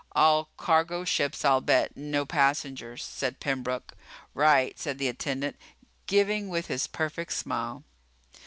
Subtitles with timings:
[0.13, 1.95] "All cargo ships, I'll bet.
[1.95, 3.93] No passengers," said Pembroke.
[4.33, 5.57] "Right," said the attendant,
[6.07, 7.83] giving with his perfect smile.